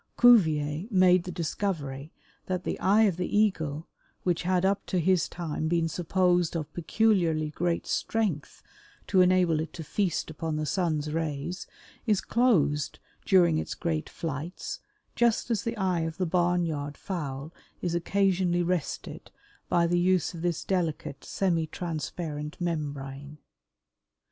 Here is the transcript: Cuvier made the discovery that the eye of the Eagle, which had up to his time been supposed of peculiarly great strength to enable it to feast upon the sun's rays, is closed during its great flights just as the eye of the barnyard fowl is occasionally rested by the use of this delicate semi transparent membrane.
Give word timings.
Cuvier 0.19 0.87
made 0.89 1.25
the 1.25 1.31
discovery 1.31 2.11
that 2.47 2.63
the 2.63 2.79
eye 2.79 3.03
of 3.03 3.17
the 3.17 3.37
Eagle, 3.37 3.87
which 4.23 4.41
had 4.41 4.65
up 4.65 4.83
to 4.87 4.99
his 4.99 5.29
time 5.29 5.67
been 5.67 5.87
supposed 5.87 6.55
of 6.55 6.73
peculiarly 6.73 7.51
great 7.51 7.85
strength 7.85 8.63
to 9.05 9.21
enable 9.21 9.59
it 9.59 9.73
to 9.73 9.83
feast 9.83 10.31
upon 10.31 10.55
the 10.55 10.65
sun's 10.65 11.13
rays, 11.13 11.67
is 12.07 12.19
closed 12.19 12.97
during 13.27 13.59
its 13.59 13.75
great 13.75 14.09
flights 14.09 14.79
just 15.15 15.51
as 15.51 15.61
the 15.63 15.77
eye 15.77 15.99
of 15.99 16.17
the 16.17 16.25
barnyard 16.25 16.97
fowl 16.97 17.53
is 17.79 17.93
occasionally 17.93 18.63
rested 18.63 19.29
by 19.69 19.85
the 19.85 19.99
use 19.99 20.33
of 20.33 20.41
this 20.41 20.63
delicate 20.63 21.23
semi 21.23 21.67
transparent 21.67 22.59
membrane. 22.59 23.37